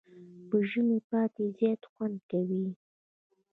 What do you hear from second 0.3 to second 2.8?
په ژمي پاتی زیات خوند کوي.